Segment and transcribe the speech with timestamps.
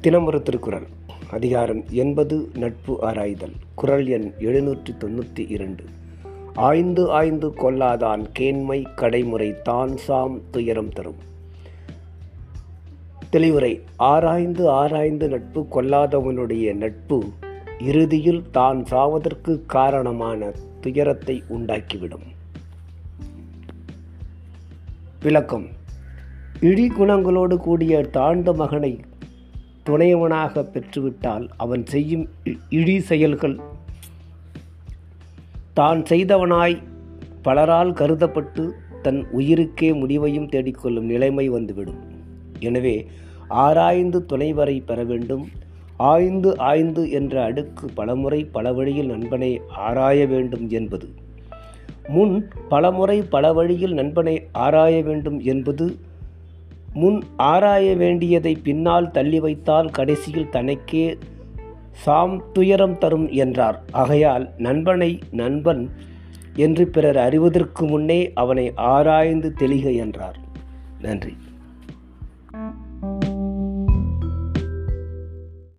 [0.00, 0.86] தினமொரு திருக்குறள்
[1.30, 5.84] அதிகாரம் எண்பது நட்பு ஆராய்தல் குறள் எண் எழுநூற்றி தொண்ணூற்றி இரண்டு.
[6.54, 11.18] ஆய்ந்து ஆய்ந்து கொல்லாதான் கேண்மை கடைமுறை தான் சாம் துயரம் தரும்.
[13.30, 17.24] தெளிவுரை ஆராய்ந்து ஆராய்ந்து நட்பு கொள்ளாதவனுடைய நட்பு
[17.78, 22.26] இறுதியில் தான் சாவதற்கு காரணமான துயரத்தை உண்டாக்கிவிடும்.
[25.22, 25.68] விளக்கம்
[26.60, 29.00] இழி குணங்களோடு கூடிய தாழ்ந்த மகனை
[29.88, 33.58] துணையவனாக பெற்றுவிட்டால் அவன் செய்யும் இ- இழி செயல்கள்.
[35.72, 36.82] தான் செய்தவனாய்
[37.44, 38.70] பலரால் கருதப்பட்டு
[39.02, 41.98] தன் உயிருக்கே முடிவையும் தேடிக்கொள்ளும் நிலைமை வந்துவிடும்.
[42.60, 43.06] எனவே
[43.48, 45.48] ஆராய்ந்து துணைவரை பெற வேண்டும்.
[45.96, 51.08] ஆய்ந்து ஆய்ந்து என்ற அடுக்கு பலமுறை பல வழியில் நண்பனை ஆராய வேண்டும் என்பது.
[52.08, 55.96] முன் பலமுறை பல வழியில் நண்பனை ஆராய வேண்டும் என்பது
[56.92, 61.18] முன் ஆராய வேண்டியதை பின்னால் தள்ளி வைத்தால் கடைசியில் தனக்கே
[61.92, 63.82] சாம் துயரம் தரும் என்றார்.
[63.90, 65.90] ஆகையால் நண்பனை நண்பன்
[66.56, 70.36] என்று பிறர் அறிவதற்கு முன்னே அவனை ஆராய்ந்து தெளிக என்றார்.
[71.00, 71.36] நன்றி.